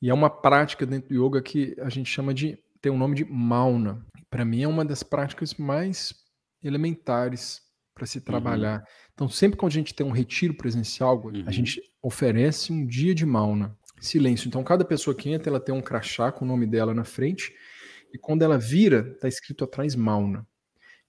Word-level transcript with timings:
E 0.00 0.10
é 0.10 0.14
uma 0.14 0.28
prática 0.30 0.84
dentro 0.84 1.08
do 1.08 1.26
yoga 1.26 1.40
que 1.42 1.74
a 1.80 1.88
gente 1.88 2.10
chama 2.10 2.34
de 2.34 2.58
tem 2.80 2.92
o 2.92 2.98
nome 2.98 3.14
de 3.16 3.24
mauna. 3.24 4.04
Para 4.30 4.44
mim 4.44 4.62
é 4.62 4.68
uma 4.68 4.84
das 4.84 5.02
práticas 5.02 5.54
mais 5.54 6.14
elementares 6.62 7.62
para 7.94 8.06
se 8.06 8.18
Uhum. 8.18 8.24
trabalhar. 8.24 8.84
Então, 9.14 9.28
sempre 9.28 9.56
quando 9.58 9.72
a 9.72 9.74
gente 9.74 9.94
tem 9.94 10.06
um 10.06 10.10
retiro 10.10 10.54
presencial, 10.54 11.24
Uhum. 11.24 11.44
a 11.46 11.50
gente 11.50 11.80
oferece 12.02 12.72
um 12.72 12.86
dia 12.86 13.14
de 13.14 13.24
mauna, 13.24 13.76
silêncio. 14.00 14.46
Então, 14.48 14.62
cada 14.62 14.84
pessoa 14.84 15.16
que 15.16 15.30
entra, 15.30 15.48
ela 15.50 15.60
tem 15.60 15.74
um 15.74 15.80
crachá 15.80 16.30
com 16.30 16.44
o 16.44 16.48
nome 16.48 16.66
dela 16.66 16.92
na 16.92 17.04
frente, 17.04 17.52
e 18.12 18.18
quando 18.18 18.42
ela 18.42 18.58
vira, 18.58 19.12
está 19.14 19.26
escrito 19.28 19.64
atrás 19.64 19.94
mauna. 19.94 20.46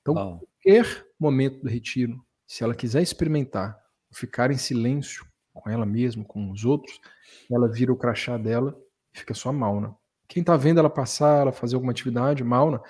Então, 0.02 0.14
qualquer 0.40 1.06
momento 1.20 1.60
do 1.62 1.68
retiro, 1.70 2.24
se 2.48 2.64
ela 2.64 2.74
quiser 2.74 3.02
experimentar, 3.02 3.78
ficar 4.12 4.50
em 4.52 4.58
silêncio 4.58 5.26
com 5.58 5.70
ela 5.70 5.86
mesma, 5.86 6.24
com 6.24 6.52
os 6.52 6.64
outros, 6.66 7.00
ela 7.52 7.68
vira 7.68 7.92
o 7.92 7.98
crachá 7.98 8.38
dela 8.38 8.78
e 9.14 9.20
fica 9.20 9.34
só 9.34 9.52
mauna. 9.52 9.96
Quem 10.28 10.42
está 10.42 10.58
vendo 10.58 10.80
ela 10.80 10.90
passar, 10.90 11.42
ela 11.42 11.52
fazer 11.52 11.76
alguma 11.76 11.92
atividade, 11.92 12.44
mauna, 12.44 12.82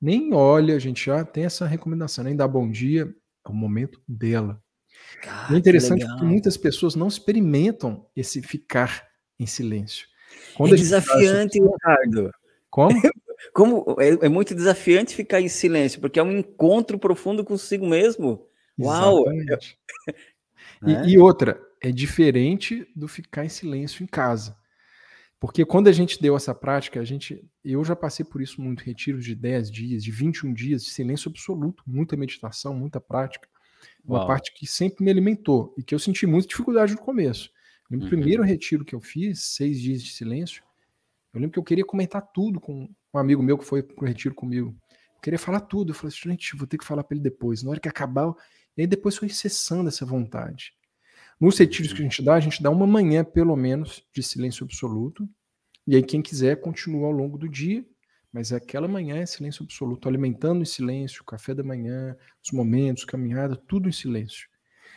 nem 0.00 0.32
olha, 0.32 0.74
a 0.74 0.78
gente 0.78 1.06
já 1.06 1.24
tem 1.24 1.44
essa 1.44 1.66
recomendação, 1.66 2.24
nem 2.24 2.36
dá 2.36 2.46
bom 2.46 2.70
dia, 2.70 3.12
é 3.46 3.50
o 3.50 3.54
momento 3.54 4.00
dela. 4.06 4.62
É 5.22 5.48
que 5.48 5.56
interessante 5.56 6.04
que 6.04 6.10
legal. 6.10 6.24
muitas 6.24 6.56
pessoas 6.56 6.94
não 6.94 7.08
experimentam 7.08 8.06
esse 8.14 8.42
ficar 8.42 9.08
em 9.38 9.46
silêncio. 9.46 10.06
É 10.52 10.56
Quando 10.56 10.74
a 10.74 10.76
faz 10.76 10.80
desafiante, 10.80 11.60
Ricardo. 11.60 12.30
Como? 12.70 12.90
Como 13.54 13.96
é, 14.00 14.26
é 14.26 14.28
muito 14.28 14.54
desafiante 14.54 15.14
ficar 15.14 15.40
em 15.40 15.48
silêncio, 15.48 16.00
porque 16.00 16.18
é 16.18 16.22
um 16.22 16.38
encontro 16.38 16.98
profundo 16.98 17.44
consigo 17.44 17.86
mesmo. 17.86 18.46
Uau! 18.78 19.20
Exatamente. 19.30 19.78
Né? 20.80 21.02
E, 21.06 21.12
e 21.12 21.18
outra, 21.18 21.60
é 21.82 21.90
diferente 21.92 22.86
do 22.94 23.06
ficar 23.08 23.44
em 23.44 23.48
silêncio 23.48 24.02
em 24.02 24.06
casa. 24.06 24.56
Porque 25.40 25.64
quando 25.64 25.86
a 25.88 25.92
gente 25.92 26.20
deu 26.20 26.36
essa 26.36 26.52
prática, 26.54 26.98
a 27.00 27.04
gente, 27.04 27.44
eu 27.64 27.84
já 27.84 27.94
passei 27.94 28.24
por 28.24 28.42
isso 28.42 28.60
muito, 28.60 28.80
retiros 28.82 29.24
de 29.24 29.34
10 29.36 29.70
dias, 29.70 30.02
de 30.02 30.10
21 30.10 30.52
dias, 30.52 30.82
de 30.84 30.90
silêncio 30.90 31.28
absoluto, 31.30 31.82
muita 31.86 32.16
meditação, 32.16 32.74
muita 32.74 33.00
prática. 33.00 33.48
Uma 34.04 34.18
Uau. 34.18 34.26
parte 34.26 34.52
que 34.52 34.66
sempre 34.66 35.04
me 35.04 35.10
alimentou 35.10 35.72
e 35.78 35.82
que 35.84 35.94
eu 35.94 35.98
senti 36.00 36.26
muita 36.26 36.48
dificuldade 36.48 36.92
no 36.94 36.98
começo. 37.00 37.50
No 37.88 38.00
Uhum. 38.02 38.08
primeiro 38.08 38.42
retiro 38.42 38.84
que 38.84 38.94
eu 38.94 39.00
fiz, 39.00 39.44
seis 39.44 39.80
dias 39.80 40.02
de 40.02 40.10
silêncio, 40.10 40.62
eu 41.32 41.40
lembro 41.40 41.52
que 41.52 41.58
eu 41.58 41.64
queria 41.64 41.84
comentar 41.84 42.20
tudo 42.34 42.58
com 42.60 42.88
um 43.14 43.18
amigo 43.18 43.42
meu 43.42 43.56
que 43.56 43.64
foi 43.64 43.82
pro 43.82 44.04
retiro 44.06 44.34
comigo. 44.34 44.76
Eu 45.14 45.20
queria 45.22 45.38
falar 45.38 45.60
tudo. 45.60 45.90
Eu 45.90 45.94
falei 45.94 46.08
assim, 46.08 46.30
gente, 46.30 46.56
vou 46.56 46.66
ter 46.66 46.78
que 46.78 46.84
falar 46.84 47.04
para 47.04 47.14
ele 47.14 47.22
depois. 47.22 47.62
Na 47.62 47.70
hora 47.70 47.80
que 47.80 47.88
acabar, 47.88 48.22
eu- 48.24 48.36
e 48.76 48.80
aí 48.80 48.86
depois 48.86 49.16
foi 49.16 49.28
cessando 49.28 49.88
essa 49.88 50.04
vontade. 50.04 50.72
Nos 51.40 51.58
retiros 51.58 51.92
que 51.92 52.00
a 52.00 52.02
gente 52.02 52.22
dá, 52.22 52.34
a 52.34 52.40
gente 52.40 52.62
dá 52.62 52.70
uma 52.70 52.86
manhã, 52.86 53.24
pelo 53.24 53.56
menos, 53.56 54.04
de 54.12 54.22
silêncio 54.22 54.64
absoluto. 54.64 55.28
E 55.86 55.94
aí, 55.94 56.02
quem 56.02 56.20
quiser, 56.20 56.60
continua 56.60 57.06
ao 57.06 57.12
longo 57.12 57.38
do 57.38 57.48
dia. 57.48 57.84
Mas 58.32 58.52
aquela 58.52 58.86
manhã 58.86 59.16
é 59.16 59.26
silêncio 59.26 59.62
absoluto, 59.62 60.06
alimentando 60.06 60.60
em 60.60 60.66
silêncio, 60.66 61.24
café 61.24 61.54
da 61.54 61.62
manhã, 61.62 62.14
os 62.44 62.52
momentos, 62.52 63.04
caminhada, 63.04 63.56
tudo 63.56 63.88
em 63.88 63.92
silêncio. 63.92 64.48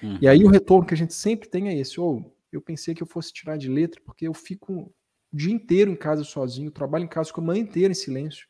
Uhum. 0.04 0.18
E 0.22 0.28
aí 0.28 0.44
o 0.44 0.50
retorno 0.50 0.86
que 0.86 0.94
a 0.94 0.98
gente 0.98 1.14
sempre 1.14 1.48
tem 1.48 1.70
é 1.70 1.78
esse. 1.78 2.00
Ou 2.00 2.36
eu 2.52 2.62
pensei 2.62 2.94
que 2.94 3.02
eu 3.02 3.08
fosse 3.08 3.32
tirar 3.32 3.58
de 3.58 3.70
letra, 3.70 4.02
porque 4.04 4.28
eu 4.28 4.34
fico 4.34 4.74
o 4.74 5.38
dia 5.38 5.54
inteiro 5.54 5.92
em 5.92 5.96
casa 5.96 6.24
sozinho, 6.24 6.70
trabalho 6.72 7.06
em 7.06 7.08
casa 7.08 7.32
com 7.32 7.40
a 7.40 7.44
manhã 7.46 7.62
inteira 7.62 7.92
em 7.92 7.96
silêncio. 7.96 8.46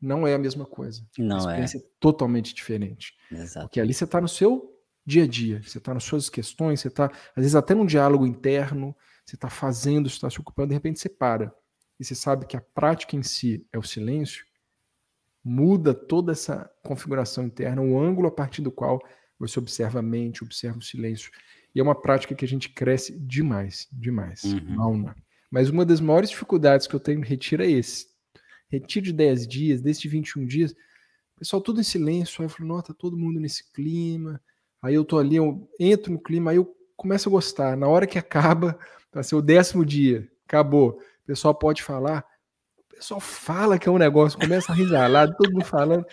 Não 0.00 0.26
é 0.26 0.34
a 0.34 0.38
mesma 0.38 0.64
coisa. 0.64 1.06
a 1.18 1.22
Não 1.22 1.36
é. 1.36 1.40
experiência 1.40 1.78
é 1.78 1.82
totalmente 2.00 2.54
diferente. 2.54 3.12
Exato. 3.30 3.66
Porque 3.66 3.80
ali 3.80 3.92
você 3.92 4.04
está 4.04 4.20
no 4.20 4.28
seu 4.28 4.74
dia 5.04 5.24
a 5.24 5.26
dia, 5.26 5.62
você 5.62 5.78
está 5.78 5.94
nas 5.94 6.04
suas 6.04 6.28
questões, 6.28 6.80
você 6.80 6.88
está, 6.88 7.06
às 7.06 7.36
vezes, 7.42 7.54
até 7.54 7.74
num 7.74 7.86
diálogo 7.86 8.26
interno, 8.26 8.94
você 9.24 9.34
está 9.34 9.48
fazendo, 9.48 10.08
você 10.08 10.16
está 10.16 10.30
se 10.30 10.40
ocupando, 10.40 10.68
de 10.68 10.74
repente 10.74 11.00
você 11.00 11.08
para. 11.08 11.54
E 11.98 12.04
você 12.04 12.14
sabe 12.14 12.46
que 12.46 12.56
a 12.56 12.60
prática 12.60 13.16
em 13.16 13.22
si 13.22 13.66
é 13.72 13.78
o 13.78 13.82
silêncio, 13.82 14.44
muda 15.42 15.94
toda 15.94 16.32
essa 16.32 16.70
configuração 16.82 17.44
interna, 17.44 17.82
o 17.82 18.00
ângulo 18.00 18.28
a 18.28 18.32
partir 18.32 18.62
do 18.62 18.70
qual 18.70 19.00
você 19.38 19.58
observa 19.58 20.00
a 20.00 20.02
mente, 20.02 20.44
observa 20.44 20.78
o 20.78 20.82
silêncio. 20.82 21.30
E 21.74 21.80
é 21.80 21.82
uma 21.82 21.94
prática 21.94 22.34
que 22.34 22.44
a 22.44 22.48
gente 22.48 22.68
cresce 22.68 23.18
demais, 23.18 23.88
demais. 23.92 24.44
Uhum. 24.44 24.76
Mauna. 24.76 25.16
Mas 25.50 25.68
uma 25.68 25.84
das 25.84 26.00
maiores 26.00 26.30
dificuldades 26.30 26.86
que 26.86 26.94
eu 26.94 27.00
tenho 27.00 27.20
no 27.20 27.26
retiro 27.26 27.62
é 27.62 27.70
esse. 27.70 28.08
Retiro 28.68 29.06
de 29.06 29.12
10 29.12 29.48
dias, 29.48 29.80
desse 29.80 30.02
de 30.02 30.08
21 30.08 30.46
dias, 30.46 30.74
pessoal 31.36 31.62
tudo 31.62 31.80
em 31.80 31.84
silêncio, 31.84 32.42
aí 32.42 32.46
eu 32.46 32.50
falo, 32.50 32.68
nossa, 32.68 32.88
tá 32.88 32.94
todo 32.94 33.16
mundo 33.16 33.40
nesse 33.40 33.72
clima. 33.72 34.40
Aí 34.82 34.94
eu 34.94 35.04
tô 35.04 35.18
ali, 35.18 35.36
eu 35.36 35.68
entro 35.78 36.12
no 36.12 36.18
clima, 36.18 36.50
aí 36.50 36.56
eu 36.56 36.74
começo 36.96 37.28
a 37.28 37.32
gostar. 37.32 37.76
Na 37.76 37.88
hora 37.88 38.06
que 38.06 38.18
acaba, 38.18 38.78
vai 39.12 39.22
ser 39.22 39.34
o 39.34 39.42
décimo 39.42 39.84
dia, 39.84 40.28
acabou. 40.46 41.00
O 41.22 41.26
pessoal 41.26 41.54
pode 41.54 41.82
falar, 41.82 42.24
o 42.92 42.96
pessoal 42.96 43.20
fala 43.20 43.78
que 43.78 43.88
é 43.88 43.92
um 43.92 43.98
negócio, 43.98 44.38
começa 44.38 44.72
a 44.72 44.74
risalar, 44.74 45.34
todo 45.36 45.52
mundo 45.52 45.64
falando. 45.64 46.04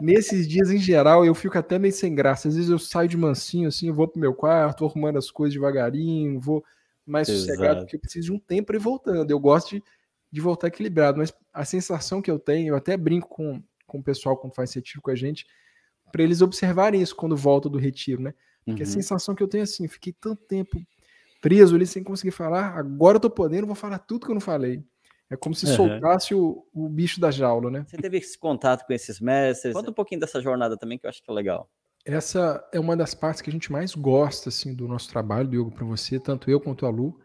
Nesses 0.00 0.48
dias, 0.48 0.70
em 0.70 0.78
geral, 0.78 1.24
eu 1.24 1.34
fico 1.34 1.58
até 1.58 1.78
meio 1.78 1.92
sem 1.92 2.14
graça. 2.14 2.48
Às 2.48 2.56
vezes 2.56 2.70
eu 2.70 2.78
saio 2.78 3.08
de 3.08 3.16
mansinho, 3.16 3.68
assim, 3.68 3.88
eu 3.88 3.94
vou 3.94 4.08
pro 4.08 4.20
meu 4.20 4.34
quarto, 4.34 4.80
vou 4.80 4.88
arrumando 4.88 5.18
as 5.18 5.30
coisas 5.30 5.54
devagarinho, 5.54 6.40
vou 6.40 6.64
mais 7.06 7.26
sossegado, 7.26 7.64
Exato. 7.64 7.80
porque 7.80 7.96
eu 7.96 8.00
preciso 8.00 8.26
de 8.26 8.32
um 8.32 8.38
tempo 8.38 8.68
para 8.68 8.76
ir 8.76 8.80
voltando. 8.80 9.30
Eu 9.30 9.40
gosto 9.40 9.70
de, 9.70 9.82
de 10.30 10.40
voltar 10.40 10.68
equilibrado, 10.68 11.18
mas 11.18 11.34
a 11.52 11.64
sensação 11.64 12.22
que 12.22 12.30
eu 12.30 12.38
tenho, 12.38 12.68
eu 12.68 12.76
até 12.76 12.96
brinco 12.96 13.28
com, 13.28 13.62
com 13.86 13.98
o 13.98 14.02
pessoal 14.02 14.36
quando 14.36 14.54
faz 14.54 14.72
retiro 14.72 15.02
com 15.02 15.10
a 15.10 15.14
gente, 15.14 15.46
para 16.10 16.22
eles 16.22 16.40
observarem 16.42 17.00
isso 17.00 17.14
quando 17.14 17.36
volta 17.36 17.68
do 17.68 17.78
retiro, 17.78 18.22
né? 18.22 18.34
Porque 18.66 18.82
a 18.82 18.86
Uhum. 18.86 18.92
sensação 18.92 19.34
que 19.34 19.42
eu 19.42 19.48
tenho 19.48 19.62
é 19.62 19.64
assim, 19.64 19.84
eu 19.84 19.90
fiquei 19.90 20.12
tanto 20.12 20.42
tempo 20.44 20.80
preso 21.40 21.74
ali 21.74 21.86
sem 21.86 22.04
conseguir 22.04 22.32
falar, 22.32 22.76
agora 22.76 23.16
eu 23.16 23.20
tô 23.20 23.30
podendo, 23.30 23.66
vou 23.66 23.74
falar 23.74 23.98
tudo 23.98 24.26
que 24.26 24.30
eu 24.30 24.34
não 24.34 24.40
falei. 24.40 24.84
É 25.30 25.36
como 25.36 25.54
se 25.54 25.66
Aham. 25.66 25.76
soltasse 25.76 26.34
o, 26.34 26.66
o 26.74 26.88
bicho 26.88 27.20
da 27.20 27.30
jaula, 27.30 27.70
né? 27.70 27.84
Você 27.86 27.96
teve 27.96 28.18
esse 28.18 28.38
contato 28.38 28.84
com 28.86 28.92
esses 28.92 29.20
mestres? 29.20 29.74
Conta 29.74 29.90
um 29.90 29.94
pouquinho 29.94 30.20
dessa 30.20 30.40
jornada 30.40 30.76
também, 30.76 30.98
que 30.98 31.06
eu 31.06 31.10
acho 31.10 31.22
que 31.22 31.30
é 31.30 31.34
legal. 31.34 31.70
Essa 32.04 32.66
é 32.72 32.80
uma 32.80 32.96
das 32.96 33.14
partes 33.14 33.40
que 33.42 33.50
a 33.50 33.52
gente 33.52 33.70
mais 33.70 33.94
gosta 33.94 34.48
assim 34.48 34.74
do 34.74 34.88
nosso 34.88 35.08
trabalho 35.10 35.48
do 35.48 35.54
yoga 35.56 35.70
para 35.70 35.84
você, 35.84 36.18
tanto 36.18 36.50
eu 36.50 36.60
quanto 36.60 36.84
a 36.86 36.90
Lu, 36.90 37.20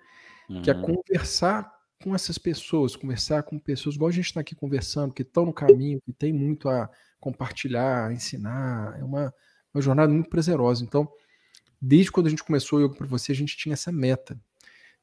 que 0.63 0.69
é 0.69 0.73
Uhum. 0.73 0.81
conversar 0.83 1.74
com 2.03 2.13
essas 2.13 2.37
pessoas, 2.37 2.95
conversar 2.95 3.43
com 3.43 3.57
pessoas 3.57 3.95
igual 3.95 4.09
a 4.09 4.13
gente 4.13 4.25
está 4.25 4.41
aqui 4.41 4.53
conversando, 4.55 5.13
que 5.13 5.21
estão 5.21 5.45
no 5.45 5.53
caminho, 5.53 6.01
que 6.01 6.13
tem 6.13 6.33
muito 6.33 6.69
a 6.69 6.89
compartilhar, 7.19 8.07
a 8.07 8.13
ensinar. 8.13 8.97
É 8.99 9.03
uma, 9.03 9.33
uma 9.73 9.81
jornada 9.81 10.11
muito 10.11 10.29
prazerosa. 10.29 10.83
Então, 10.83 11.07
desde 11.81 12.11
quando 12.11 12.27
a 12.27 12.29
gente 12.29 12.43
começou 12.43 12.79
o 12.79 12.85
Yoga 12.85 12.95
para 12.95 13.07
você, 13.07 13.31
a 13.31 13.35
gente 13.35 13.57
tinha 13.57 13.73
essa 13.73 13.91
meta. 13.91 14.39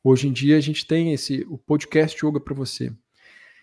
Hoje 0.04 0.28
em 0.28 0.32
dia 0.32 0.56
a 0.56 0.60
gente 0.60 0.86
tem 0.86 1.12
esse 1.12 1.46
o 1.48 1.56
podcast 1.56 2.24
Yoga 2.24 2.40
para 2.40 2.54
você. 2.54 2.92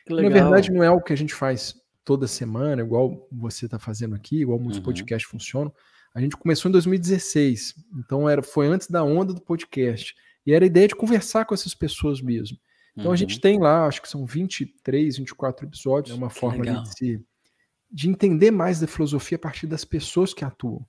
Na 0.10 0.30
verdade, 0.30 0.72
não 0.72 0.84
é 0.84 0.88
algo 0.88 1.04
que 1.04 1.14
a 1.14 1.18
gente 1.18 1.34
faz 1.36 1.76
toda 2.04 2.28
semana, 2.28 2.82
igual 2.82 3.28
você 3.32 3.66
está 3.66 3.78
fazendo 3.78 4.16
aqui, 4.16 4.42
igual 4.42 4.58
muitos 4.58 4.80
Uhum. 4.80 4.86
podcasts 4.86 5.30
funcionam. 5.30 5.72
A 6.16 6.20
gente 6.20 6.36
começou 6.36 6.70
em 6.70 6.72
2016, 6.72 7.76
então 7.96 8.28
era, 8.28 8.42
foi 8.42 8.66
antes 8.68 8.88
da 8.90 9.04
onda 9.04 9.32
do 9.34 9.42
podcast. 9.42 10.16
E 10.46 10.52
era 10.52 10.66
a 10.66 10.68
ideia 10.68 10.88
de 10.88 10.96
conversar 10.96 11.46
com 11.46 11.54
essas 11.54 11.76
pessoas 11.76 12.20
mesmo. 12.22 12.58
Então 13.00 13.12
a 13.12 13.16
gente 13.16 13.36
Uhum. 13.36 13.42
tem 13.42 13.60
lá, 13.60 13.86
acho 13.88 14.02
que 14.02 14.10
são 14.10 14.26
23, 14.26 15.18
24 15.18 15.66
episódios, 15.66 16.14
é 16.14 16.18
uma 16.18 16.30
Que 16.30 16.36
forma 16.36 16.66
de, 16.66 16.90
se, 16.98 17.26
de 17.92 18.10
entender 18.10 18.52
mais 18.52 18.80
da 18.80 18.88
filosofia 18.88 19.38
a 19.38 19.40
partir 19.40 19.68
das 19.68 19.86
pessoas 19.86 20.34
que 20.34 20.46
atuam. 20.46 20.86